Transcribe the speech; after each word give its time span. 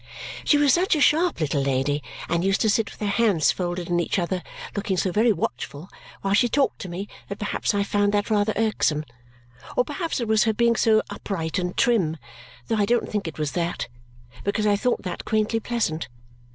She 0.45 0.57
was 0.57 0.73
such 0.73 0.95
a 0.95 0.99
sharp 0.99 1.39
little 1.39 1.61
lady 1.61 2.01
and 2.27 2.43
used 2.43 2.59
to 2.61 2.71
sit 2.71 2.89
with 2.89 2.99
her 3.01 3.05
hands 3.05 3.51
folded 3.51 3.87
in 3.87 3.99
each 3.99 4.17
other 4.17 4.41
looking 4.75 4.97
so 4.97 5.11
very 5.11 5.31
watchful 5.31 5.89
while 6.23 6.33
she 6.33 6.49
talked 6.49 6.79
to 6.79 6.89
me 6.89 7.07
that 7.27 7.37
perhaps 7.37 7.75
I 7.75 7.83
found 7.83 8.11
that 8.11 8.31
rather 8.31 8.51
irksome. 8.55 9.05
Or 9.77 9.85
perhaps 9.85 10.19
it 10.19 10.27
was 10.27 10.45
her 10.45 10.53
being 10.53 10.75
so 10.75 11.03
upright 11.11 11.59
and 11.59 11.77
trim, 11.77 12.17
though 12.67 12.77
I 12.77 12.85
don't 12.87 13.11
think 13.11 13.27
it 13.27 13.37
was 13.37 13.51
that, 13.51 13.89
because 14.43 14.65
I 14.65 14.75
thought 14.75 15.03
that 15.03 15.23
quaintly 15.23 15.59
pleasant. 15.59 16.07